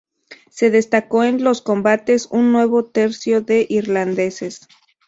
Se 0.49 0.71
destacó 0.71 1.23
en 1.25 1.43
los 1.43 1.61
combates 1.61 2.25
un 2.31 2.51
nuevo 2.51 2.85
tercio 2.85 3.41
de 3.41 3.67
irlandeses. 3.69 4.67